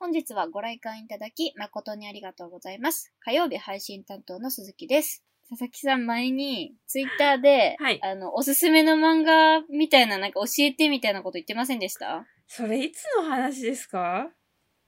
[0.00, 3.12] 本日はご来館いただき誠にありがとうございます。
[3.18, 5.24] 火曜日配信担当の鈴木です。
[5.50, 12.24] 佐々木さん前にツイッターで、はいあの、おすすめの漫画みたいな、なんか教えてみたいなこと言ってませんでした？
[12.46, 14.30] それいつの話ですか？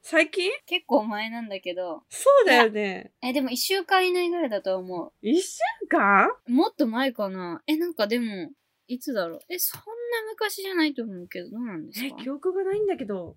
[0.00, 0.48] 最近？
[0.66, 3.10] 結構前なんだけど、そうだよね。
[3.20, 5.12] え、でも一週間以内ぐらいだと思う。
[5.22, 5.58] 一週
[5.88, 6.28] 間？
[6.46, 8.50] もっと前かなえ、なんかでも、
[8.86, 9.84] いつだろうえ、そんな
[10.30, 13.36] 昔じゃないと思うけど、どうなんですえか、記憶がないんだけど。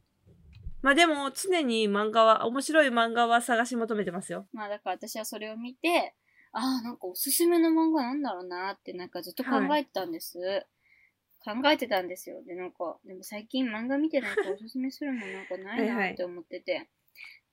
[0.83, 4.45] まあでも、常に漫画は、面白い漫画は探し求めてますよ。
[4.51, 6.13] まあだから私はそれを見て、
[6.51, 10.37] ああ、なんかおすすめの漫画なんだろうなってなんかずっと考えてたんです。
[11.43, 12.43] 考えてたんですよ。
[12.43, 16.89] で、なんか、でも最近漫画見てないからおすすめするのなんかないなって思ってて。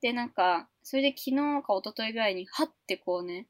[0.01, 3.47] で、なんか、それで昨日か一昨日ぐらいに、はってこうね、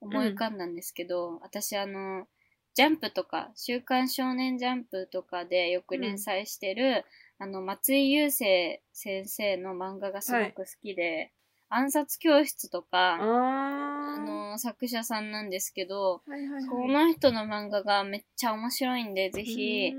[0.00, 2.26] 思い浮かんだんですけど、私あの、
[2.74, 7.04] ジャンプとか、週刊少年ジャンプとかでよく連載してる、
[7.38, 11.32] あの、松井優生先生の漫画がすごく好きで、
[11.68, 14.18] 暗殺教室とか、あ。
[14.18, 16.66] の、作者さんなんですけど、はいはいはい。
[16.66, 19.92] この人の漫画がめっちゃ面白いんで、ぜひ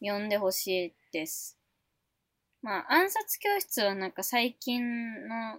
[0.00, 1.58] 読んでほしいです。
[2.62, 5.58] まあ、暗殺教室はなんか最近の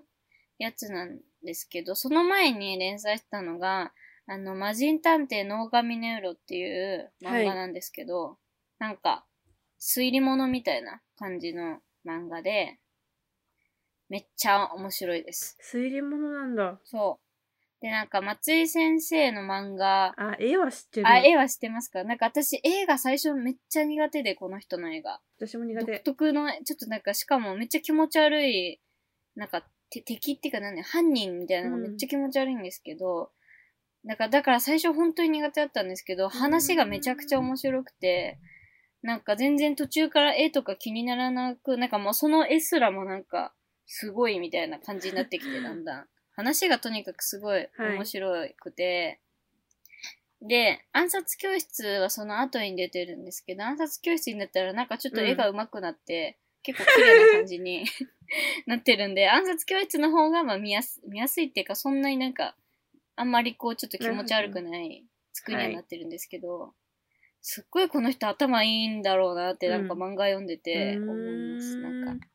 [0.58, 3.94] やつなんですけど、その前に連載してたのが、
[4.28, 8.38] あの、魔人探偵ノーガミネウロっていう漫画なんですけど、
[8.80, 9.26] なんか、
[9.80, 12.80] 推理物みたいな感じの漫画で、
[14.09, 15.58] めっちゃ面白いです。
[15.73, 16.80] 推理物なんだ。
[16.84, 17.82] そう。
[17.82, 21.08] で、なんか、松井先生の漫画、あ、絵は知ってる。
[21.08, 22.04] あ、絵は知ってますか？
[22.04, 25.20] なんか私、映画最初めっちゃ苦手で、この人の映画。
[25.38, 26.00] 私も苦独手。
[26.00, 28.80] 特の、ちょっとなんか、しかもめっちゃ気持ち悪い、
[29.36, 33.32] なんか、て敵っていうか何犯人みたいなのがめっちゃ気持ち悪いんですけど、
[34.04, 38.39] なんか、だから最初本当に苦手だったんですけど、話がめちゃくちゃ面白くて、
[39.06, 43.53] なんか全然途中から絵とか気にならなく、なんかもうその絵すらもなんか、
[43.86, 46.08] すごいみたいな感じになってきて、 だんだん。
[46.31, 49.20] 話がとにかくすごい面白くて、
[50.42, 57.86] で、暗殺教室はその後に出てるんですけど、暗殺教室になったらなんかちょっと絵が上手くなって、結構綺麗な感じに
[58.66, 62.58] なってるんで、暗殺教室の方がまあ見やす見やすいっていうか、そんなになんか、
[63.16, 66.73] あんまりこうちょっと気持ち悪くない作りにはなってるんですけど、
[67.48, 71.78] すっごいこの人頭いいんだろうなってなんかうん漫画読んでて思います。
[71.78, 72.28] なんか。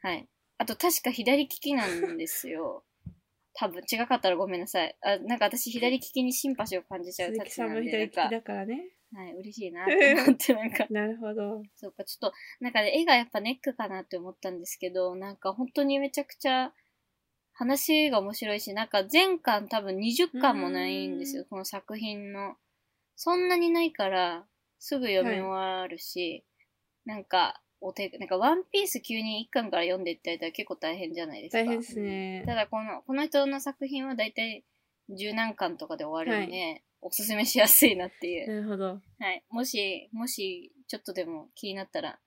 [0.00, 0.26] はい。
[0.56, 2.82] あと確か左利きなんですよ。
[3.52, 4.96] 多分違かったらごめんなさい。
[5.02, 8.88] あ、なんか私左利きにシンパシーを感じちゃう鈴木たちなんで、さんも左利きなんか、だからね。
[9.12, 11.62] はい、嬉しいなって思って、 なんか、なるほど。
[11.74, 16.72] そうか、ちょっと、なんかね、絵がやっぱネックかなって思ったんですけど、なんか本当にめちゃくちゃ
[17.52, 22.56] 話が面白いし、なんか全巻多分20巻もないんですよ、この作品の。
[23.16, 24.44] そんなにないから、
[24.78, 26.44] すぐ読み終わるし、
[27.04, 31.58] なんか、お手、なんかワンピース急に1巻から読んでいったら結構大変じゃないですか。
[31.58, 32.54] 大変ですねた。
[32.54, 34.64] だこの、この人の作品は大体
[35.10, 38.48] 十何巻とかで終わるんで、おすすめしやすいなっていう。
[38.48, 39.00] なるほど。
[39.18, 39.44] はい。
[39.50, 42.18] もし、もし、ちょっとでも気になったら、っ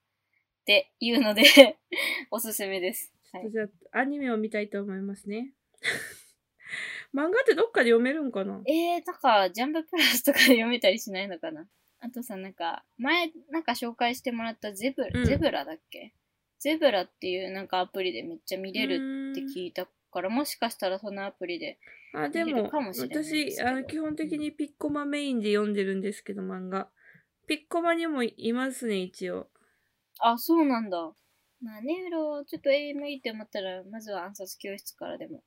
[0.65, 1.43] ていうので、
[2.31, 3.13] おすすめです。
[3.31, 3.49] はい。
[3.49, 5.53] じゃあ、アニメを見たいと思いますね。
[7.13, 8.61] 漫画ってどっかで読めるんかな？
[8.67, 11.65] えー、なんか、ジャンププラスとかで読めたりしないのかな？
[12.01, 16.13] あとさ、なんか、前、なんか紹介してもらったゼブラ、うんゼブラだっけ？
[16.59, 21.79] ゼブラっていうなんかアプリでめっちゃ見れるって聞いたから、もしかしたらそのアプリで、
[22.13, 26.89] あ、でも見れるかもしれないで私、どあの、基本的にピッコマメインで読んでるんですけど、漫画。
[27.47, 29.47] ピッコマにもいますね、一応。
[30.19, 30.97] あ、そうなんだ。
[31.61, 35.43] まあ、ネウロ、ちょっと AM いいって思ったら、まずは暗殺教室からでも。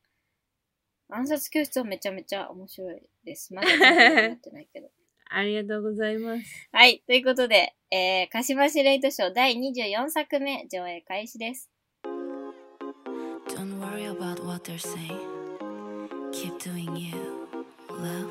[1.13, 3.53] 暗殺教室はめちゃめちゃ面白いです。
[3.53, 4.89] まだやってないけど。
[5.29, 6.69] ありがとうございます。
[6.73, 7.03] はい。
[7.07, 11.71] ということで、えー、鹿島市レイトショー第24作目上映開始です。
[13.49, 15.19] Don't worry about what they're saying.
[16.33, 17.15] Keep doing you,
[17.91, 18.29] love.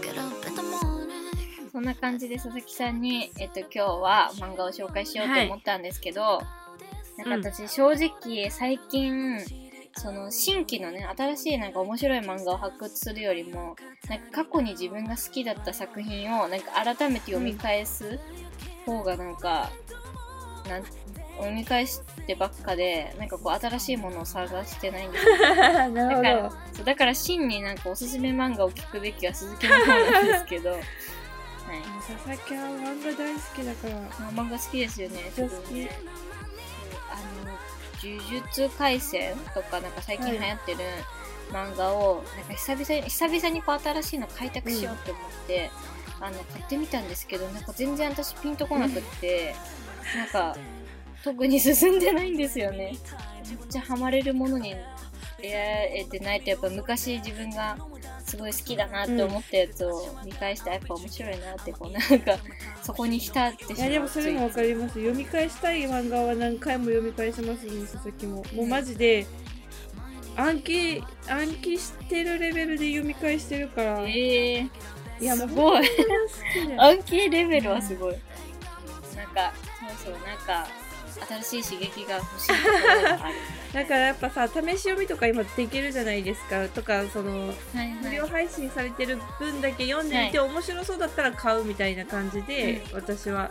[0.00, 1.70] Get up in the morning.
[1.70, 6.40] そんな感じで佐々木さんに、えっと、今日は漫画を紹介しようと思ったんですけど、
[7.18, 9.65] なんか私、正直、最近、
[9.96, 13.76] その、新規のね、新しいなんか面白い漫画を発掘するよりも、
[14.08, 18.18] なんか過去に自分が好きだった作品を、なんか改めて読み返す
[18.84, 19.70] 方がなんか、
[20.68, 20.84] なん
[21.36, 30.80] 読み返してばっかで、なんかこう、新しいものを探してないんです だかるらそうだから真になんかおすすめ漫画を聞くべきは鈴木の方なんですけど、 はい、
[32.06, 33.94] 佐々木は漫画大好きだから。
[33.94, 35.32] まあ漫画好きですよね。
[35.36, 35.88] 好き。
[38.02, 40.78] 呪術廻戦とかなんか最近流行ってる
[41.50, 45.70] 漫画を、なんか久々に、久々にこう新しいの開拓しようって思って、
[46.20, 49.54] あの、買ってみたんですけど、なんか全然私ピンとこなくって、
[50.16, 50.56] なんか、
[51.22, 52.96] 特に進んでないんですよね。
[53.48, 54.74] めっちゃハマれるものに
[55.40, 57.76] 出会えてないと、やっぱ昔自分が
[58.26, 62.36] すごい好きだなって思ったやつを見返して、やっぱ面白いなって、こうなんか、
[62.82, 63.78] そこに浸ってしまう。
[63.78, 69.26] いやでもそれもわかります読み返したい漫画は何回も読み返しますね佐々木ももうマジで
[70.36, 75.88] 暗記暗記してるレベルで読み返してるからいえー、やもうすごい。
[76.78, 78.16] 暗記レベルはすごい。
[79.16, 79.52] なんか、
[80.04, 80.68] そうそう、なんか、
[81.42, 82.48] 新しい刺激が欲しい。
[83.72, 87.54] だからやっぱさ試し読みとか今できるじゃないですかとかそのはい
[88.02, 93.50] 無料配信されてる分だけ読んでみて、面白そうだったら買うみたいな感じで、私は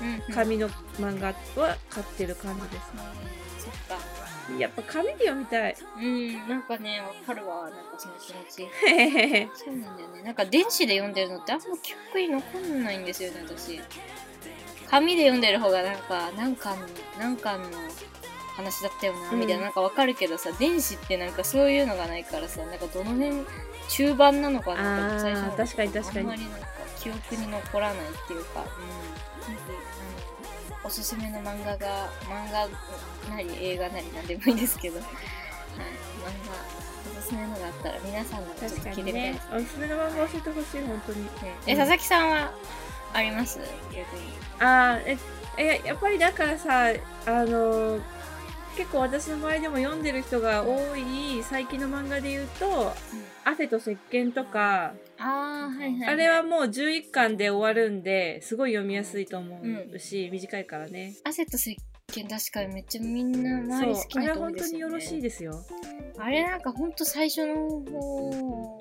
[0.00, 1.28] うんうん、紙の漫画
[1.60, 2.92] は買ってる感じです
[3.64, 3.96] そっか。
[4.52, 7.62] ねやっぱ紙で読みたいうん、なんかね、わかるわ。
[7.64, 8.68] なんかその気持ち。
[9.56, 10.22] そうなんだよね。
[10.22, 13.80] なんか電子で読んでるのってあんま記憶に残んないんですよね、私。
[14.90, 16.86] 紙で読んでる方がなんか、何巻の、
[17.18, 17.68] 何巻の
[18.56, 19.40] 話だったよな、うん。
[19.40, 23.44] みたいな、なんかわかるけどさ、電子ってなんかそういうのがないからさ、なんかどの辺、
[23.88, 26.18] 中盤なのかなあー最初確かに確かに。
[26.20, 26.66] あんまりなんか
[26.98, 28.66] 記憶に残らないっていうか、うん。
[28.66, 28.66] ぜ
[29.46, 29.52] ひ、
[30.70, 32.68] あの、おすすめの漫画が、漫画
[33.34, 35.10] なり映画なりなんでもいいんですけど、はい、漫
[36.48, 39.40] 画、おすすめのがあったら皆さんのちょっと聞いてみたいね。
[39.54, 41.28] おすすめの漫画教えてほしい本当に。
[41.66, 42.52] え、佐々木さんは？
[43.12, 43.58] あります？
[43.92, 44.22] 逆に。
[44.58, 45.18] あー
[45.58, 46.92] ええやっぱりだからさ
[47.26, 47.98] あの
[48.76, 52.92] 結構私の周りでも読んでる人が多い最近の漫画で言うと
[53.42, 59.60] 「汗と石鹸とか、ああ、はいはい、あれはもう11巻で終わるんですごい読みやすいと思
[59.94, 61.14] うし、短いからね。
[61.22, 61.78] 汗と石
[62.08, 64.68] 鹸確かにめっちゃみんな周り好きな人多いですよ、ね。
[64.68, 65.64] 本当によろしいですよ。
[66.18, 68.75] あれなんかほんと最初の方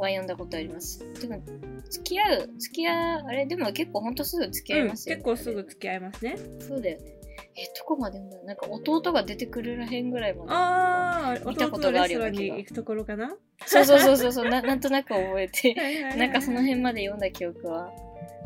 [0.00, 1.00] は読んだことあります。
[1.20, 1.42] でも、
[1.88, 5.22] 付き合う、付き合う、あれでも結構ほんとすぐ付き合いうんますよね。
[5.22, 7.20] 結構すぐ付き合いますねそうだよね。
[7.56, 10.52] え、どこまで読んだなんか弟が出てくるらへんぐらいまで。
[10.52, 13.34] ああ見た弟ことがあるような気がに行くところかな？
[13.66, 15.74] そうそうそうそうそうな、 なんとなく覚えて。
[15.74, 17.92] ななんかその辺まで読んだ記憶は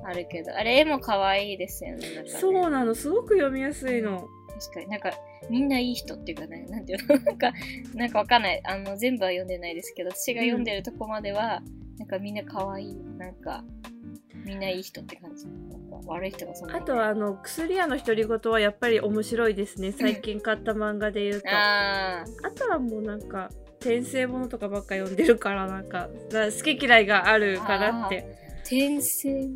[0.04, 2.22] あるけど、あれ絵も可愛いですよね。
[2.22, 4.28] ねそうなのすごく読みやすいの
[4.60, 5.12] 確かになんか
[5.50, 7.18] みんないい人っていうかね、なんていうの？
[7.20, 7.52] なんか、
[7.94, 8.60] なんかわかんない。
[8.64, 11.62] あの、全部は読んでないですけど、私が読んでるとこまでは、
[11.98, 12.96] なんかみんな可愛い。
[13.18, 13.64] なんか、
[14.44, 15.46] みんないい人って感じ。
[16.06, 23.48] 悪い人がそんなにあとはあの薬屋の独り言はやっぱり面白いですね最近買った漫画で言うとああとはもうなんか
[23.80, 29.48] 転生ものとかばっか読んでるからなんかな好き嫌いがあるかなってー、転生？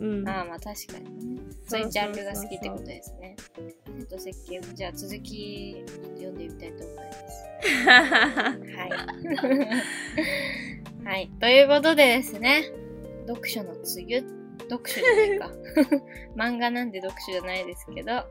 [0.00, 1.42] うんああ、まあ確かにね。
[1.66, 3.36] そういうジャンルが好きってことですね。
[3.58, 5.84] えっと、設計、じゃあ続き
[6.16, 7.44] 読んでみたいと思います。
[7.88, 8.90] はい。
[11.04, 11.30] はい。
[11.40, 12.64] ということでですね、
[13.26, 13.82] 読書の梅
[14.18, 14.22] 雨、
[14.70, 15.50] 読書じゃないか。
[16.36, 18.26] 漫画なんで読書じゃないですけど、はい。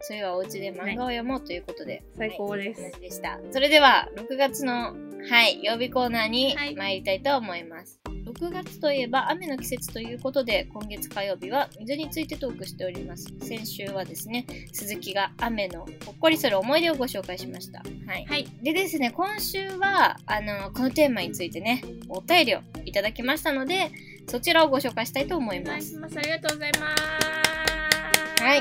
[0.00, 3.40] それはお家で漫画を読もうということで、最高ですはい、話でした。
[3.50, 4.94] それでは、6月の、
[5.28, 7.99] はい、曜日コーナーにはい参りたいと思います。
[8.30, 13.26] 6月といえば雨の季節ということで、今月火曜日は水についてトークしております。
[13.42, 17.82] 先週はですね、鈴木が雨のほっこりする思い出をご紹介しました。
[18.06, 18.24] はい。
[18.24, 23.90] はいでですね、今週は、あの、このテーマについてね、お便りをいただきましたので、
[24.28, 25.88] そちらをご紹介したいと思いお願ます。
[25.88, 28.60] いしますありがとうございますはい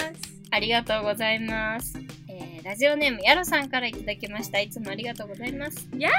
[0.52, 2.09] ありがとうございます。
[2.60, 4.60] えー、ラジオネーム、やろさんからいただきました。
[4.60, 5.88] いつもありがとうございます。
[5.98, 6.16] やろ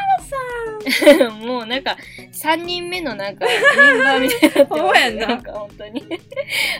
[1.28, 1.96] さん もうなんか、
[2.32, 4.82] 3人目のなんか、メンバーみたいになってます。
[4.82, 6.04] まやんななんか本当に。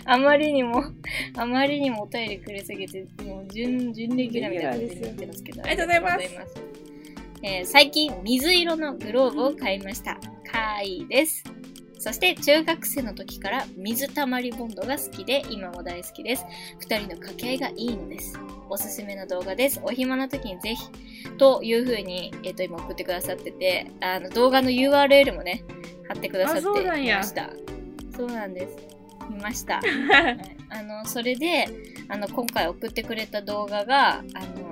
[0.05, 0.85] あまりにも、
[1.37, 5.62] あまりにもお便りくれすぎて、もう準、準レギュラーみたいな感じになってますけど。
[5.62, 6.81] ありがとうございますありがとうございます。
[7.43, 10.19] えー最近、水色のグローブを買いました。
[10.50, 11.43] かわいいです。
[12.00, 16.47] そして中学生の時から水たまりボンドが好きで今も大好きです。
[16.78, 18.38] 二人の掛け合いがいいのです。
[18.71, 19.78] おすすめの動画です。
[19.85, 20.88] お暇な時にぜひ。
[21.37, 25.62] という風に、えっ、と、今送ってくださってて、あの、動画の URL もね、
[26.09, 27.50] 貼ってくださっていました。
[28.16, 28.78] そうなんです。
[29.28, 29.75] 見ました。
[30.11, 31.66] はいあの、それで、
[32.09, 34.23] あの、今回送ってくれた動画が、あ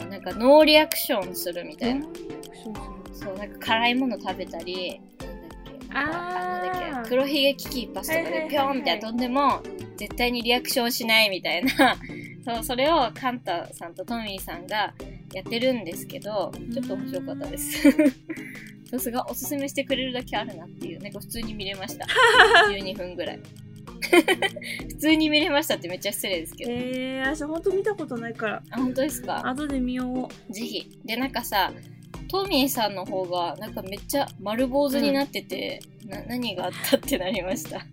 [0.01, 2.07] の、なんかノーリアクションするみたいな。
[3.13, 5.01] そう、なんか辛いもの食べたり、
[5.91, 9.63] あなんだっけ、黒ひげ危機一発とかでピョンって飛んでも、
[9.97, 11.97] 絶対にリアクションしないみたいな、
[12.45, 14.95] そう、それをカンタさんとトミーさんが
[15.33, 17.91] やってるんですけど、ちょっと面白かったです。
[18.91, 22.07] さすがおすすめしてくれるだけあるなっていう、なんか普通に見れました。
[22.73, 23.41] 12分ぐらい。
[24.89, 26.71] 普通に見れましたってめっちゃ失礼ですけど。
[26.73, 29.47] えー、私ほんと見たことないからあ、本当ですか？
[29.47, 30.89] 後で見ようぜひ。
[31.05, 31.73] で、なんかさ、
[32.29, 37.85] トミーさんの方が、なんかめっちゃ丸坊主になってて、な何があったってなりました。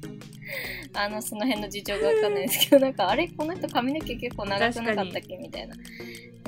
[0.94, 5.76] あの、その辺の事情がわかんないですけど、 なんか、あれこの人髪の毛結構長くなかったっけみたいな。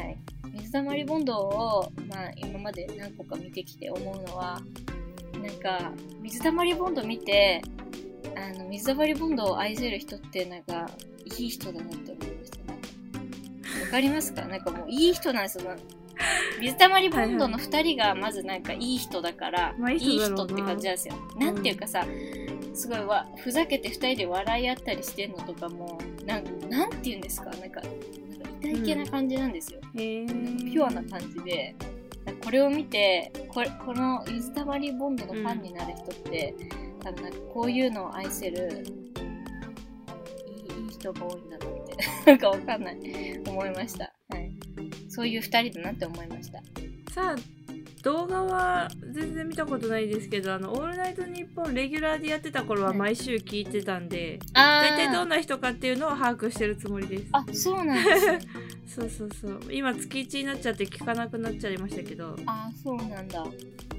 [0.04, 0.18] はい。
[0.54, 4.62] 水溜りボンドを、まあ、今まで何個か見てきて思うのは、
[5.42, 5.92] なんか、
[6.22, 7.62] 水溜りボンド見て、
[8.36, 10.90] あの、水溜りボンドを愛せる人って、なんか、
[11.40, 12.64] いい人だなって思いましたね。
[13.84, 14.46] わかりますか？
[14.46, 15.76] なんかもう、いい人なんですよ。
[16.60, 21.16] 水溜りボンドの二人がまずなんかいい人だから、まあいいいい人って感じなんですよ。
[21.38, 22.06] なんていうかさ、
[22.74, 27.50] すごいわふざけて二人で笑い合ったりしてんのとかもなんなんていうんですか？
[27.52, 27.82] なんか
[28.62, 30.26] 痛い系な感じなんですよ、へえ。
[30.26, 31.76] ピュアな感じで。
[32.44, 36.54] これを見てこれこの水溜りボンドのファンになる人って、
[37.02, 38.84] 多分なんかこういうのを愛せる
[40.46, 41.77] いいいい人が多いんだなって
[42.26, 42.98] なんかわかんない。
[43.48, 44.52] 思いました、はい、
[45.10, 46.62] そういう二人だなって思いました。
[47.14, 47.36] さあ
[48.04, 52.98] 動画は全然見たことないですけどあの「オールナイトニッポン」レギュラーでやってた頃ははい。
[52.98, 57.26] 毎週聞いてたんで、あ大体どんなな人かっていうのを把握してるつもりです。
[57.32, 58.40] あそうなんですね。
[58.88, 59.60] そうそうそう。
[59.70, 62.36] 今月1になっちゃって聞かなくなっちゃいましたけど。
[62.46, 63.46] あそうなんだ。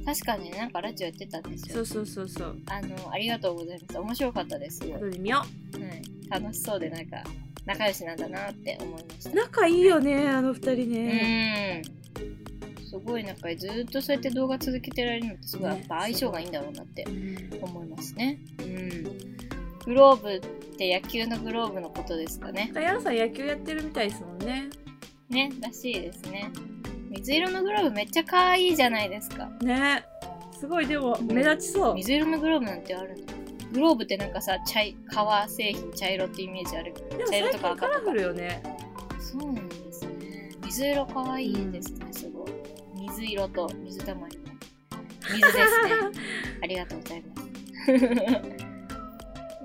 [0.05, 1.75] 確かになんかラジオやってたんですよ。
[1.77, 2.57] そうそうそうそう。
[2.67, 3.99] あの、ありがとうございます。
[3.99, 4.79] 面白かったです。
[4.79, 4.93] すごい。
[4.93, 6.31] は後で見よい。
[6.31, 7.23] 楽しそうで、なんか、
[7.69, 9.31] 仲良しなんだなって思いました。
[9.31, 11.83] う仲いいよねあの二人ね、
[12.79, 12.87] うん。
[12.87, 13.57] すごい仲いい。
[13.59, 18.41] ずーっとそうやって動画続けてられるのってすごい、ねやっぱ相性がいいんだろうなってうん思いますね。
[18.61, 19.05] うん。
[19.85, 20.41] グローブっ
[20.77, 22.73] て野球のグローブのことですかね。
[22.75, 24.71] ヤンさん野球やってるみたいですもんね
[25.29, 26.51] ね、らしいですね。
[27.11, 29.47] 水色のグローブめっちゃ可愛いじゃないですか。
[29.61, 30.05] ね
[30.59, 33.38] すごいでも目立ちそう水色のグローブなんてあるの？
[33.73, 38.63] グローブってなんかさ、茶い革製品茶色ってイメージあるでも茶色最とか赤とか近カラフルよね
[39.21, 40.51] そうなんですね。
[40.65, 42.53] 水色かわいいですね、すごい。
[42.95, 44.45] 水色と水たまりの
[45.35, 45.65] 水ですね。
[46.63, 47.37] ありがとうございま
[48.59, 48.68] す。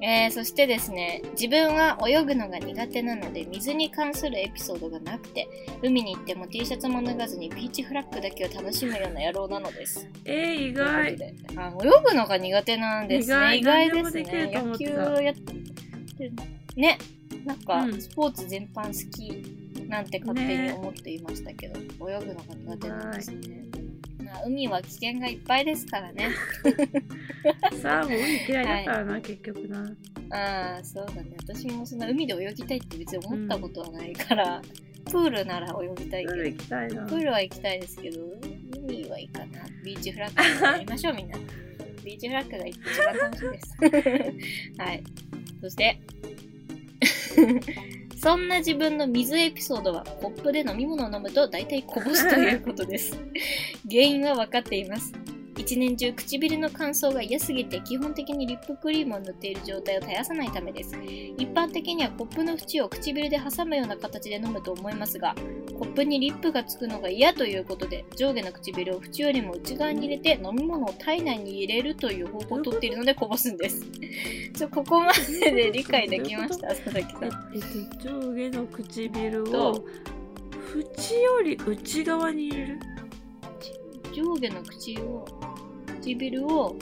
[0.06, 5.48] えー、そしてですね、自分は泳ぐのが苦手なので、水に関するエピソードがなくて、
[5.82, 10.06] 海に行っても T シャツも脱がずにビーチフラッグだけを楽しむような野郎なのです。
[10.26, 11.18] えー、意外
[11.56, 13.56] あ泳ぐのが苦手なんですね。
[13.56, 14.52] 意意外外ですね。
[14.54, 15.54] 野球ってたやって
[16.26, 16.32] る
[16.76, 16.98] ね。
[17.46, 23.64] なんか、うんスポーツ全般好きなんて勝手に思っていましたけど、泳ぐのが苦手なんですね。
[24.34, 26.32] まあ、海は危険がいっぱいですからね。
[27.82, 29.96] さあもう海嫌いだからな、結局な
[30.32, 31.36] ああ、そうだね。
[31.38, 34.60] 私もそんな海で泳ぎたいって別に思ったことはないから、
[35.06, 38.22] プールなら泳ぎたいけど、夜行きたいなプールは行きたいですけど、
[38.88, 39.46] 海はいいかな。
[39.84, 41.38] ビーチフラッグやりましょう、みんな。
[42.04, 44.80] ビーチフラッグが一番楽しいです。
[44.82, 45.04] はい。
[45.62, 46.00] そして、
[48.24, 53.20] そんな自分の水エピソードは、コップで飲み物を飲むと大体こぼすということです。
[53.92, 55.12] 原因は分かっています。
[55.64, 60.94] 一年中唇の乾燥が嫌すぎて基本的にリップクリームを塗っている状態を絶やさないためです。
[61.38, 65.34] 一般的にはコップの縁を唇で挟むような形で飲むと思いますが、
[65.80, 73.86] コップにリップがつくのが嫌ということで、上下の唇を縁よりも内側に入れて飲み物を体内に入れるという方法をとっているのでこぼすんです。
[74.54, 77.32] ちょここまでで理解できました、佐々木さえん。
[77.56, 79.86] えっと上下の唇とを
[80.76, 82.80] 縁より内側に入れる？
[84.14, 85.26] 上下の口を、
[86.04, 86.78] 唇を、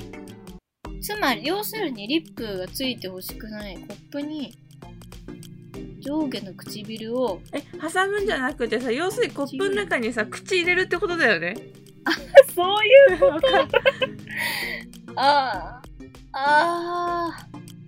[1.01, 4.57] つまり、要するにリップがついてほしくないコップに、
[5.99, 11.55] 上下の唇を、え挟むんじゃなくてさ要するにコップの中にさ口入れるってことだよね？
[12.55, 13.63] そういう、わか。
[13.63, 13.69] ん
[15.15, 15.81] あ
[16.33, 17.47] あ、あ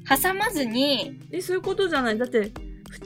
[0.10, 2.18] あ、挟まずに、えそういうことじゃない。
[2.18, 2.52] だって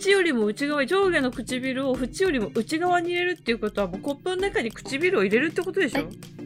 [0.03, 6.01] 縁よりも内側上下の唇を縁よりも内側に入れるっていうことはもうコップの中に唇を入れるってことでしょ？
[6.01, 6.36] え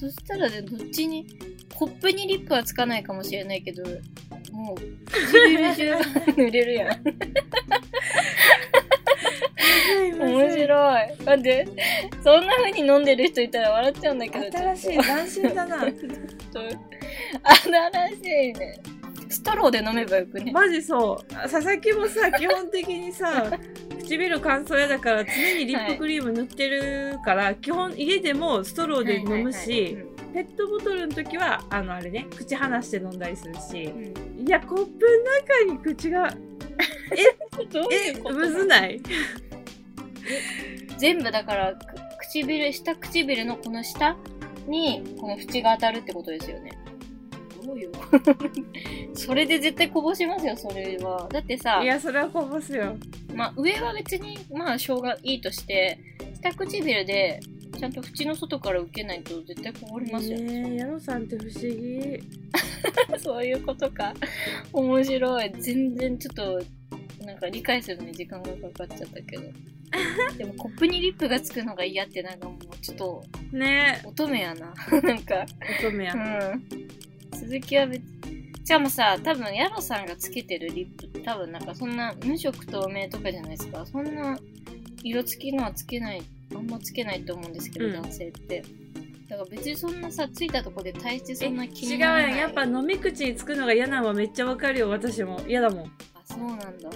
[0.00, 1.26] そしたらね、どっちに、
[1.74, 3.82] コップにリップはつかないかもしれないけど、
[4.50, 4.76] もう、
[5.12, 5.98] 唇中が
[6.36, 7.04] 塗れるやん。
[10.18, 11.08] 面白い。
[11.24, 11.68] 待って、
[12.24, 15.94] そんな風に飲んでる人いたら笑っちゃうんだけど、新しい斬新だな新し
[18.24, 18.80] いね。
[19.28, 20.50] ストローで飲めばよくね？
[20.52, 23.50] マジそうあ佐々木もさ基本的にさ
[23.98, 29.96] 唇乾燥嫌だから常にリップクリーム塗ってるから、基本家でもストローで飲むはいはいはいし、
[30.32, 33.84] ペットボトルの時はあのあれね口離して飲んだりするし。
[33.84, 34.04] うん。
[34.04, 34.84] うんいやコップ
[35.68, 36.30] の中に口が
[37.70, 38.36] どういえうこと？
[38.36, 38.98] むずない？
[40.98, 44.16] 全部だから、く唇、下唇のこの下
[44.66, 46.72] に、この縁が当たるってことですよね。
[47.64, 48.34] どういうこと
[49.14, 51.28] それで絶対こぼしますよ、それは。
[51.30, 52.96] だってさい、やそれはこぼすよ
[53.34, 55.98] まあ上は別に、まあしょうがいいとして、
[56.42, 57.40] 下唇で
[57.78, 60.38] ちゃんと縁の外から受けないと絶対こぼれますよ。
[60.38, 62.20] ねえ矢野さんって不思議
[63.22, 64.12] そういうことか。
[64.72, 65.52] 面白い。
[65.58, 66.60] 全然ちょっと、
[67.24, 69.42] なんか理解するのに時間がかかっちゃったけど。
[70.38, 74.72] でもコップにリップがつくのが嫌ってなんかもうちょっとね乙女やな。
[75.02, 76.18] なんか、え乙女や、う
[76.56, 76.88] ん。
[77.40, 78.02] 鈴木は別
[78.70, 83.84] しかもさ、多分、ヤロさんがつけてるリップって多分なんかそんな無色透明とかじゃないですか。
[83.84, 84.38] そんな
[85.02, 86.22] 色付きのはつけない、
[86.54, 88.62] あんまつけないと思うんですけど、うん男性って。
[89.28, 92.30] だから別にそんなさ、ついたとこで大してそんな気違うにならない。
[92.30, 95.90] やんやっぱ飲み口につくのが嫌なのはめっちゃわかるよ私も嫌だもんあ、
[96.24, 96.90] そうなんだ。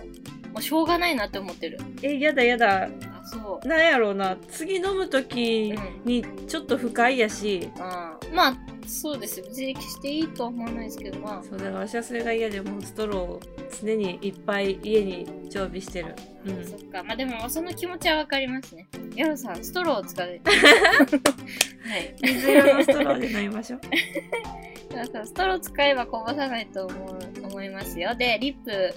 [0.53, 1.81] もうしょうがないなって思ってる。
[2.03, 3.67] え嫌だ嫌だあ、そう。
[3.67, 5.75] なんやろうな次飲む時
[6.05, 8.57] にちょっと不快やし、あーまあ、
[8.87, 9.41] そうです。
[9.43, 13.41] 別に決していいとは思わないですけど、まあ、そうだから私はそれが嫌でもうストローを
[13.81, 16.15] 常にいっぱい家に常備してる
[16.47, 17.03] うんそっか。
[17.03, 18.87] まあでも、その気持ちはわかりますね。
[19.15, 20.27] ヤロさん、ストローを使う。
[20.29, 22.15] はい。
[22.23, 23.81] 水色のストローで飲みましょう
[25.27, 28.15] ストロー使えばこぼさないと思う思いますよ。
[28.15, 28.95] で、リップ、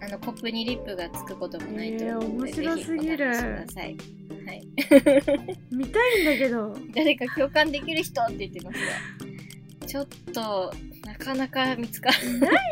[0.00, 3.34] あの、コップにリップがつくこともないと思うので、えー面白すぎるくだ
[3.68, 3.96] さい。
[4.46, 4.66] はい。
[5.70, 6.76] 見たいんだけど。
[6.94, 8.84] 誰か共感できる人って言ってますよ。
[9.86, 10.72] ちょっと、
[11.04, 12.16] なかなか見つから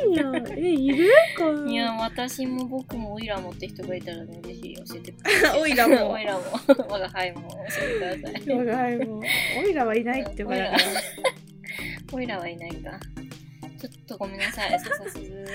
[0.05, 0.17] い。
[0.17, 0.33] よ。
[0.57, 1.11] えいる？
[1.39, 5.61] このいや、私も僕もオイラもって人がいたらね、ぜひ教えてください。
[5.63, 6.13] オイラも。
[6.13, 6.43] オイラも、
[6.89, 7.43] 我が輩も。
[7.43, 8.57] 教えてください。
[8.57, 9.23] 我が輩も
[9.65, 10.65] オイラはいないってばだ。
[10.67, 10.79] から
[12.13, 12.39] オイラ。
[12.39, 12.99] はいないか。
[13.79, 14.81] ちょっとごめんなさい。
[14.81, 15.31] ささすず。
[15.33, 15.47] は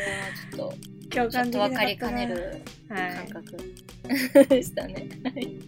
[0.55, 0.73] ちょっと、
[1.09, 5.07] 共感ちょっと分できなかりかねるはい感覚で したね。
[5.23, 5.59] はい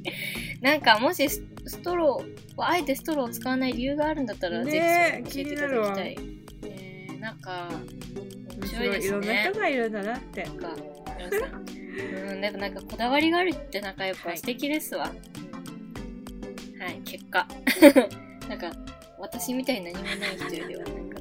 [0.61, 6.15] なんか、もしスストロー、あえてストローを使わない理由があるんだったら、ねぜえひ教えていただきたい。
[6.15, 7.69] ねえなんか、
[8.59, 9.59] 面白いですいろんなね人。
[9.59, 10.75] がいるんだなってなんか、
[11.17, 11.65] 皆さん。
[12.31, 15.05] うん、でもなんかこだわりがあるってなんかやっぱ素敵ですわ。
[15.05, 15.11] は
[16.89, 17.47] い、結果。
[18.47, 18.71] なんか、
[19.19, 21.19] 私みたいに何もない人よりはなんか。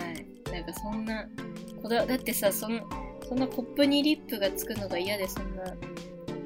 [0.00, 0.26] はい。
[0.52, 1.28] なんかそんな、
[1.82, 2.80] こだだってさ、その、
[3.28, 5.64] そんなコップにリップがつくのが嫌で、そんな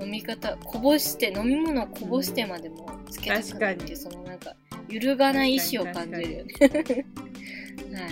[0.01, 4.55] 飲み方、こぼして、飲み物をこぼしてまでもつけたくないっていう、そのなんか、
[4.89, 6.55] 揺るがない意志を感じるよね。
[7.93, 8.07] は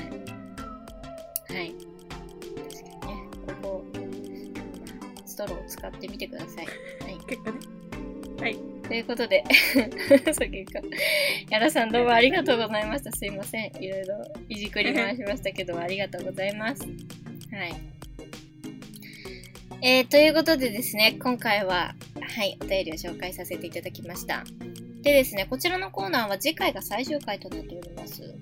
[1.54, 1.56] い。
[1.56, 1.74] はい。
[1.74, 3.84] 確かにね、ここ、
[5.24, 6.66] ストローを使ってみてください。
[6.66, 7.18] はい。
[7.26, 7.58] 結果ね
[8.40, 9.44] はいということで、
[10.32, 10.80] そう結果、
[11.50, 13.12] やらさんどうもありがとうございました。
[13.12, 13.66] すいません。
[13.80, 16.82] いろいろいじくり回しましたけど、ありがとうございます。
[16.82, 16.88] は
[17.66, 17.74] い。
[19.82, 24.42] えー、ということでですね、今回は、はい、お便りを紹介させていただきました。
[25.02, 28.34] でですね、こちらのコーナーは次回が最終回となっております。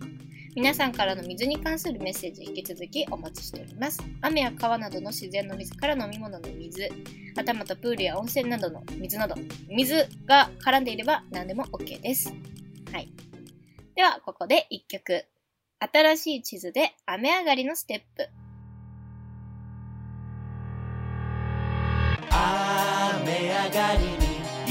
[0.57, 4.03] 皆さんからの水に関するメッセージ引き続きお待ちしております。
[4.23, 6.88] 雨や川などの自然の水から飲み物の水、
[7.37, 9.35] はたまたプールや温泉などの水など、
[9.69, 12.33] 水が絡んでいれば何でも OK です。
[12.90, 13.12] はい。
[13.95, 15.27] では、ここで一曲。
[15.79, 18.27] 新しい地図で雨上がりのステップ。
[22.31, 24.16] 雨上がりに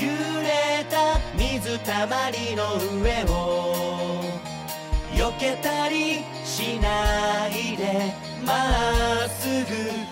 [0.02, 3.55] 揺れた水たまりの上を
[5.26, 8.14] 避けたりしないで
[8.46, 10.05] まっすぐ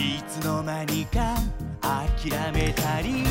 [0.00, 1.36] いつの間にか
[1.82, 3.22] 諦めたり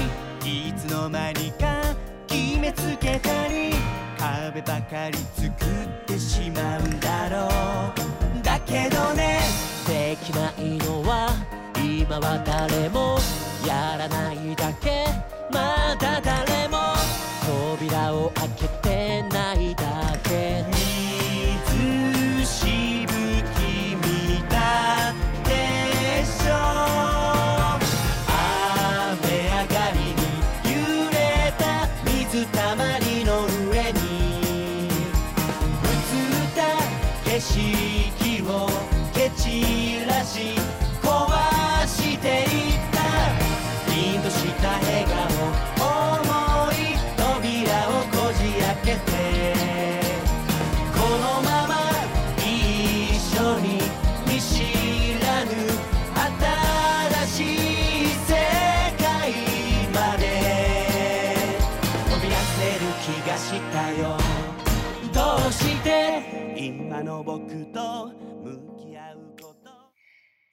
[0.46, 1.96] いつの間にか
[2.28, 3.72] 決めつけたり
[4.20, 8.44] 壁ばかり作ってしまうんだろう。
[8.44, 9.40] だけどね
[9.88, 11.30] できないのは
[11.84, 13.18] 今は誰も
[13.68, 15.06] やらないだけ。
[15.52, 16.78] まだ誰も
[17.48, 19.84] 扉を開けてないだ
[20.24, 20.79] け。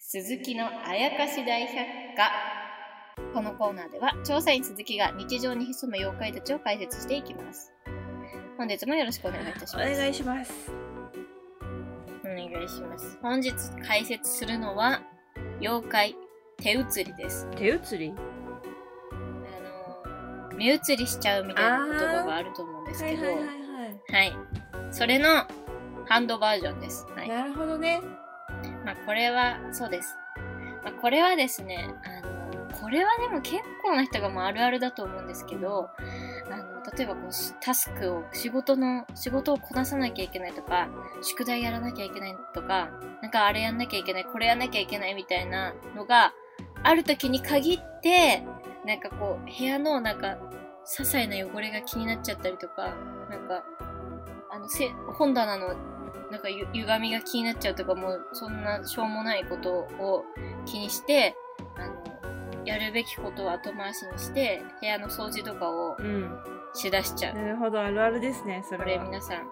[0.09, 1.75] 鈴木のあやかし大百
[2.17, 2.31] 科。
[3.35, 7.73] このコーナーでは、調査員鈴木が日常に潜む妖怪たちを解説していきます。
[8.57, 9.99] 本日もよろしくお願いいたしおます。
[9.99, 10.71] 願いします。
[12.25, 13.19] お願いします。
[13.21, 13.53] 本日
[13.85, 15.03] 解説するのは、
[15.61, 16.17] 妖怪、
[16.59, 17.49] 手移りです。
[17.57, 18.15] 手移り？
[19.11, 24.33] あの、目移りしちゃうみたいな言葉があると思うんですけど、はいはい。
[24.93, 25.49] それの
[26.09, 27.05] ハンドバージョンです。
[27.07, 27.27] ははい。
[27.27, 27.29] い。
[27.29, 28.01] なるほどね。
[28.85, 30.17] まあ、これは、そうです。
[30.85, 32.37] まあ、これはですね、あの、
[32.81, 35.91] これはでも結構な人がもうあるあるだと思うんですけど、
[36.51, 40.89] あの、例えばこう、タスクを、仕事の、仕事をこなさなきゃいけないとか、
[41.23, 42.91] 宿題やらなきゃいけないとか、
[43.23, 46.33] なんかあれやんなきゃいけない、これやんなきゃいけないみたいなのが、
[46.83, 48.45] ある時に限って、
[48.85, 50.39] なんかこう、部屋のなんか、
[50.87, 52.95] 些細な汚れが気になっちゃったりとか、
[53.29, 53.65] なんか、
[54.51, 54.89] あの、せ
[55.19, 55.75] 本棚の
[56.31, 60.25] なんかゆ歪みが気になっちゃうとかもうそんなしょうもないことを
[60.65, 61.37] 気にして
[61.77, 66.39] あのやるべきことを後回しにして部屋の掃除とかをうん。
[66.75, 69.05] しだしちゃうなるほど、あるあるですね、そこれは。
[69.05, 69.51] れ皆さん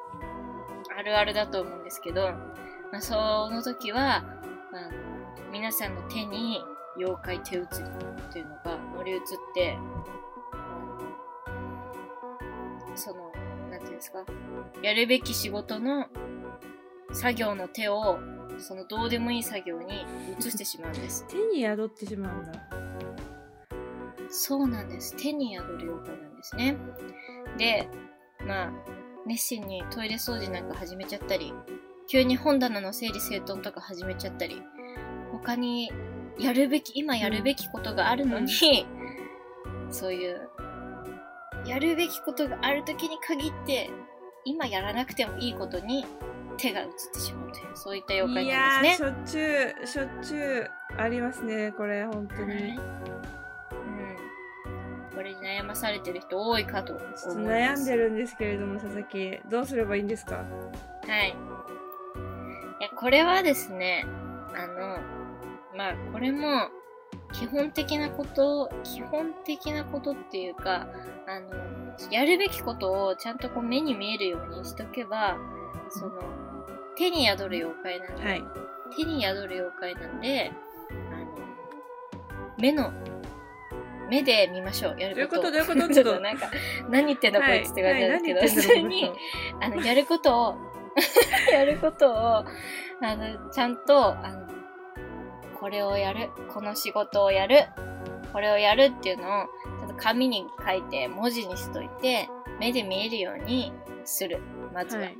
[0.99, 2.33] あるあるだと思うんですけど、
[2.93, 4.23] まあ、その時は、
[4.71, 4.91] まあ、
[5.51, 6.63] 皆さんの手に
[6.99, 9.21] 妖怪手移りっていうのが乗り移っ
[9.55, 9.79] て
[12.95, 13.33] その
[13.71, 14.19] なんていうんですか？
[14.83, 16.07] やるべき仕事の
[17.15, 18.19] 作業の手を
[18.59, 20.05] そのどうでもいい作業に
[20.39, 22.53] 移してしまうんです手に宿ってしまうんだ。
[24.29, 25.17] そうなんです。
[25.17, 26.77] 手に宿る妖怪なんですね。
[27.57, 27.89] で、
[28.45, 28.73] まあ、
[29.27, 31.53] 熱心にトイレ掃除なんか始めちゃったり、
[32.09, 34.61] 急に本棚の整理整頓とか始めちゃったり、
[35.31, 35.91] 他に
[36.39, 38.51] やるべき、今やるべきことがあるのに、
[39.91, 40.49] そういう、
[41.65, 43.89] やるべきことがある時に限って、
[44.45, 46.05] 今やらなくてもいいことに
[46.57, 49.09] 手が移ってしまうという、そういった妖怪いなんですね。
[49.09, 52.53] しょっちゅう、しょっちゅうありますね、これ、本当に。
[52.53, 52.75] はいう
[55.13, 56.83] ん、これに悩まされてる人多いか。
[56.83, 60.37] と悩んでるんですけれども、佐々木、どうすればいいんですか？
[60.37, 60.45] は
[61.25, 61.31] い。
[61.31, 61.35] い
[62.83, 64.07] や、これはですね、
[64.55, 64.99] あの、
[65.77, 66.71] まあ、これも、
[67.33, 70.87] 基本的なこと、基本的なことっていうか、
[71.27, 71.49] あの、
[72.11, 75.37] やるべきことをちゃんとこう目に見えるようにしとけば、
[75.89, 76.23] その、
[76.97, 78.45] 手に宿る妖怪なんで、はい。
[78.97, 80.53] 手に宿る妖怪なんで、
[80.91, 81.27] あの、
[82.59, 82.93] 目の、
[84.09, 85.43] 目で見ましょう、やることを。
[85.45, 85.81] どういうこと？
[85.81, 85.95] どういうこと？
[85.95, 86.51] ちょっと なんか、
[86.91, 89.13] 何言ってんだこいつって感じなんですけど、はい普通に、
[89.61, 90.57] あの、やることを、
[91.53, 92.45] やることを、あ
[93.01, 94.49] の、ちゃんと、あの、
[95.59, 97.65] これをやる、この仕事をやる、
[98.33, 99.47] これをやるっていうのを、
[99.81, 102.29] ちゃんと紙に書いて、文字にしといて、
[102.61, 103.73] 目で見えるように
[104.05, 104.41] する。
[104.73, 105.05] まずは。
[105.05, 105.19] はい。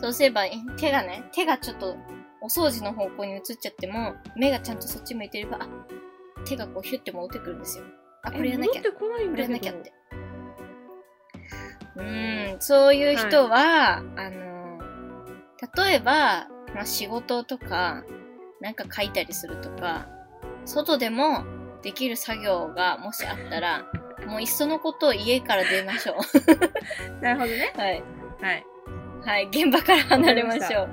[0.00, 1.96] そうすれば、え手がね、手がちょっと、
[2.40, 5.68] お掃除の方向に移っちゃっても、目がちゃんとそっち向いてれば、あ、
[6.46, 7.84] 手がこうヒュッて戻ってくるんですよ。
[8.22, 8.82] あ、これやんなきゃえ。
[8.82, 9.92] 戻ってこれやんなきゃって。
[11.96, 14.80] うーん、そういう人は、あの、
[15.76, 18.04] 例えば、まあ、仕事とか、
[18.60, 20.08] なんか書いたりするとか、
[20.64, 21.44] 外でも
[21.82, 23.84] できる作業がもしあったら、
[24.26, 26.16] もういっそのことを家から出ましょう。
[27.22, 27.72] なるほどね。
[27.76, 28.02] はい。
[28.40, 28.66] はい。
[29.24, 30.88] はい、現場から離れましょわう。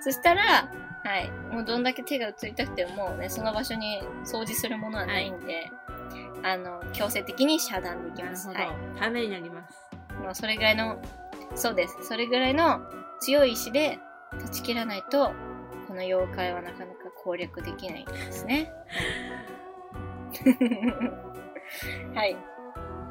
[0.00, 0.70] そしたら、
[1.04, 5.70] はい、もうどんだけ手が移りたくてももうね、その場所に掃除するものはないんで、
[6.42, 8.48] あの、強制的に遮断できます。
[8.48, 8.68] はい。
[8.98, 9.88] ためになります。
[10.22, 11.00] もうそれぐらいの、
[11.54, 11.96] そうです。
[12.02, 12.80] それぐらいの
[13.20, 13.98] 強い意志で
[14.32, 15.32] 断ち切らないと、
[15.86, 18.72] この妖怪はなかなか攻略できないんですね。
[22.14, 22.36] はい。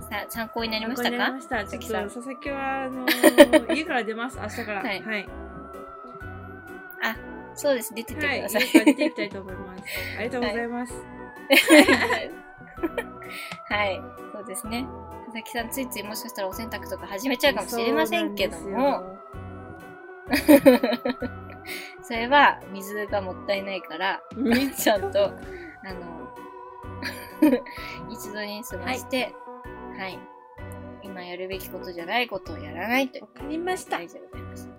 [0.09, 1.17] さ参考になりましたか？
[1.33, 4.81] 佐々木は、あのー 家から出ます、明日から。
[4.81, 5.27] はいはい。
[7.59, 7.91] そうです。
[7.95, 8.41] 出てってくはい。
[8.43, 8.61] ださい。
[8.61, 9.83] 家から出ていきたいと思います。
[10.19, 10.93] ありがとうございます。
[13.69, 14.01] はい。
[14.31, 14.85] そうですね。
[15.25, 19.17] 佐々木さん、ついついもしかしたらお洗濯とか始めちゃうかもしれませんけども、
[22.03, 24.21] それは水がもったいないから、
[24.77, 26.31] ちゃんと、あの、
[28.11, 29.35] 一度に済まして、はい、
[31.03, 33.97] 今やるべきことじゃないことをやらないというわかりました。
[33.97, 34.69] 大事でございます。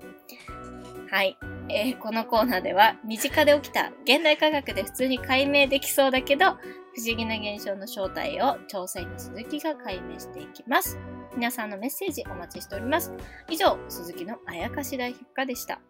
[1.10, 1.38] はい。
[1.70, 10.98] えーこのコーナーでは、身近で起きた現代科学で普通に解明できそうだけど、不思議な現象の正体を調査員の鈴木が解明していきます。
[11.34, 13.12] 皆さんのメッセージお待ちしております。
[13.48, 15.80] 以上、鈴木のあやかし大百科でした。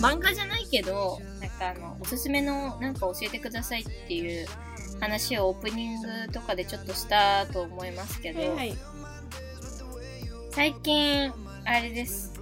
[0.00, 4.46] 漫画じゃないけど、なんかかあの、おすすめのなんか教えてくださいっていう
[5.00, 8.78] 話をオープニングとかでちょっとしたと思いますけど、はいはい。
[10.52, 11.32] 最近、
[11.64, 12.32] あれです。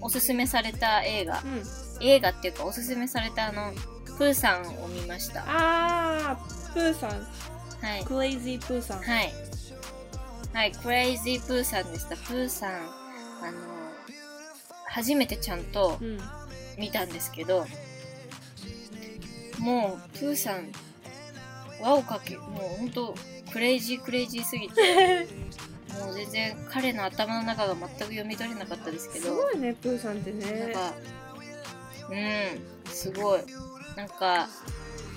[0.00, 1.46] おすすめされた映画う。
[1.46, 1.62] ん。
[2.00, 3.72] 映画っていうかおすすめされたあの、
[4.18, 5.44] プーさんを見ました。
[5.46, 7.10] あー、プーさん。
[7.10, 8.04] はい。
[8.04, 8.98] クレイジープーさん。
[8.98, 9.32] はい。
[10.52, 12.16] はい、クレイジープーさんでした。
[12.16, 13.58] プーさん、あの、
[14.86, 16.18] 初めてちゃんとうん。
[16.78, 17.66] 見たんですけど、
[19.58, 20.70] もう、プーさん、
[21.80, 23.14] 輪をかけ、もうほんと、
[23.52, 25.28] クレイジークレイジーすぎて、
[26.00, 30.74] もう全然彼の頭の中が全く読み取れなかったですけすど、ごいね、プーさんってなんね。
[30.74, 30.92] か、
[32.10, 33.40] うん、すごい。
[33.96, 34.48] なんか、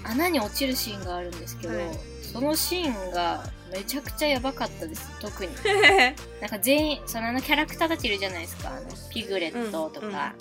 [0.04, 5.52] 穴に落ちるシーンがあるんですけど、はいそのシーンがめちゃくちゃやばかったです、特に。
[6.41, 8.70] なんか全員、そのあのキャラクターたちいるじゃないですか。
[8.70, 10.36] あのピグレットとか、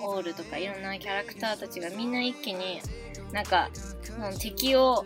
[0.00, 2.80] オールとかいろんなキャラクターたちがみんな一気に、
[3.32, 3.70] なんか、
[4.38, 5.04] 敵を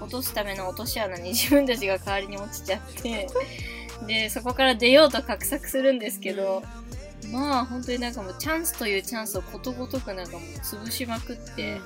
[0.00, 3.28] 落とすための落とし穴に自分たちが代わりに落ちちゃって、
[4.06, 6.62] で、そこから出ようと画策するんですけど、
[7.32, 11.80] まあ本当になんかもうチャンスというチャンスをことごとくなんかもう潰しまくって、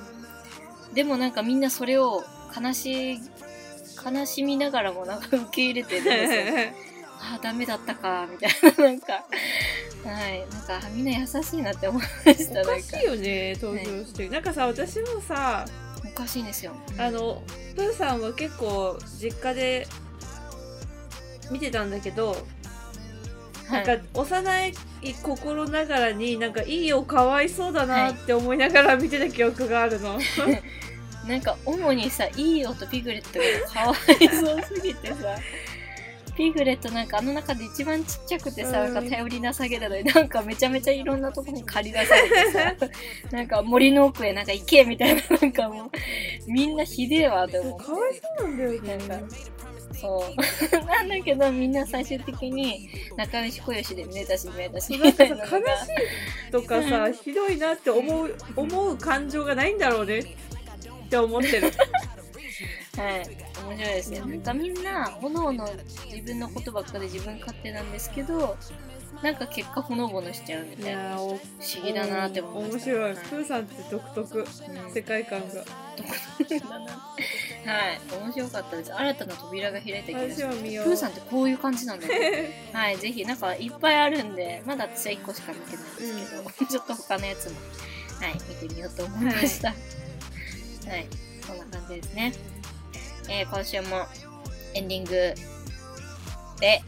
[0.95, 2.25] でもなんかみんなそれを
[2.59, 3.19] 悲しい、
[4.05, 6.73] 悲しみながらもなんか受け入れてるんですよ。
[7.21, 9.25] ああ、ダメだったか、みたいな、なんか、
[10.05, 13.05] はい、なんか、みんな優しいなって思いました、おかしい。
[13.05, 14.29] よね、登場して。
[14.29, 15.65] なんかさ、私もさ、
[16.05, 16.73] おかしいんですよ。
[16.99, 17.43] あの、
[17.75, 19.87] プーさんは結構実家で
[21.51, 22.37] 見てたんだけど、
[23.69, 24.75] はないんか幼い
[25.23, 30.19] 心ながらになんかいいよかわいそうだなって思いながら見てた記憶があるの。
[31.29, 35.15] なんか、主にさ、いいよとピグレットがかわいそうすぎてさ、
[36.39, 42.75] ピグレットなんかあの中で一番ちっちゃくてさ、うんなんか頼りなさげなのに、なんかめちゃめちゃいろんなとこに借り出されてさ、
[43.37, 45.91] なんか森の奥へなんか行けみたいな、なんかもう、
[46.47, 47.85] みんなひでえわって思って。
[47.85, 48.97] かわいそうなんだよね。
[49.09, 49.35] なんか
[50.01, 50.77] そう。
[50.87, 55.51] なんだけど、みんな最終的に仲良し小良しでめだしめだしなんかさみたいな悲し
[56.49, 61.73] いとかさ、ひどいなって思う、思う感情がないんだろうねって思ってる。
[62.99, 63.27] はい。
[63.69, 64.21] 面白いですね。
[64.21, 65.69] なんかみんな、ほのぼの
[66.11, 68.57] 自分のことばっかで自分勝手なんですけど、
[69.23, 71.17] なんか結果ほのぼのしちゃうみいたいな。
[71.17, 71.39] 不思
[71.85, 72.91] 議だなって思いました。
[72.91, 73.03] 面白い。
[73.03, 74.39] はいプーさんって独特。
[74.39, 74.47] うん
[74.93, 75.47] 世界観が。
[75.47, 75.63] は
[77.93, 78.01] い。
[78.23, 78.95] 面白かったです。
[78.95, 80.59] 新たな扉が開いた気がします。
[80.61, 82.71] プーさんってこういう感じなんだね。
[82.73, 87.57] はい、ぜひ、なんかいっぱいあるんで、まだ私は1個しか見てないんですけど、 ちょっと他のやつも、
[88.21, 89.69] はい、見てみようと思いました。
[89.69, 91.07] はい、
[91.47, 92.58] こんな感じですね。
[93.29, 94.07] えー、今週も
[94.75, 95.11] エンディング
[96.61, 96.83] で、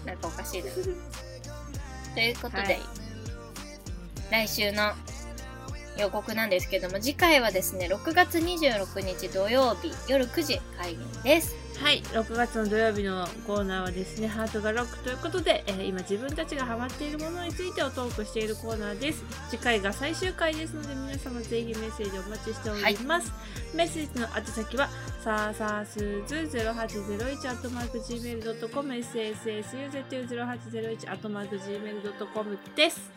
[0.00, 0.82] うん、なんかおかしいです。
[2.14, 3.02] ということで、はい
[4.32, 4.92] 来週の
[5.98, 11.61] 予告なんですけども、次回はですね、6月26日土曜日夜9時開演です。
[11.82, 19.24] はい、6月の土曜日のコーナーはですね、ハートがロックということで、えー今自分たちがハマっているものについてをトークしているコーナーです。
[19.50, 23.32] 次回が最終回ですので、皆様ぜひメッセージお待ちしております。
[23.74, 24.88] メッセージの宛先は、
[25.24, 33.10] さあさあすーず0801アットマーク Gmail.com、sassu0801 アットマーク Gmail.com です。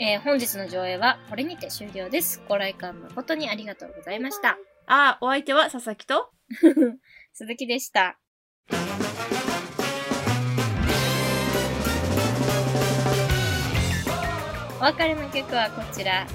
[0.00, 2.42] えー本日の上映はこれにて終了です。
[2.48, 4.58] ご来館誠にありがとうございました。
[4.86, 6.32] あー、お相手は佐々木と、
[7.34, 8.18] 鈴木でした。
[14.78, 16.26] お別れの曲はこちら。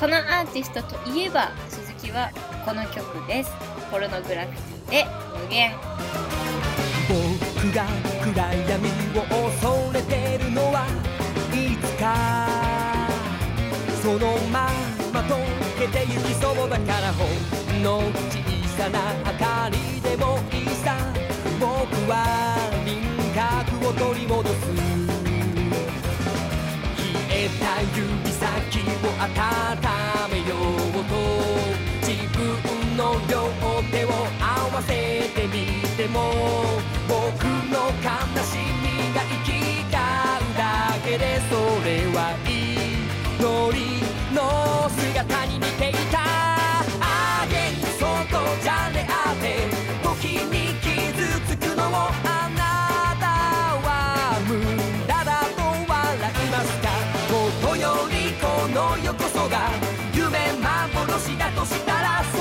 [0.00, 2.30] このアーティストといえば、鈴木は
[2.64, 3.50] この曲です。
[3.90, 4.54] ポルノグラフィ
[4.86, 5.06] ティで
[5.42, 5.72] 無限。
[7.08, 7.86] 僕が
[8.22, 10.86] 暗闇を恐れてるのは
[11.52, 13.08] いつか
[14.02, 14.68] そのま
[15.12, 15.36] ま溶
[15.78, 17.24] けてゆきそうだからほ
[17.72, 20.98] んの小さな明かりでもいいさ。
[21.58, 21.64] 僕
[22.10, 23.00] は輪
[23.34, 24.54] 郭を取り戻す。
[26.94, 28.44] 消えた指先
[29.02, 29.26] を温
[30.30, 30.52] めよ
[30.92, 31.10] うと。
[32.02, 32.38] 自分
[32.98, 33.48] の両
[33.90, 34.06] 手を
[34.40, 34.92] 合わせ
[35.34, 37.05] てみても。
[59.48, 59.70] が
[60.14, 62.35] 夢幻だとしたらさ